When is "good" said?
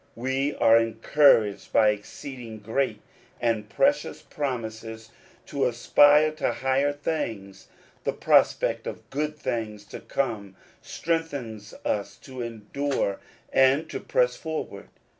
9.11-9.37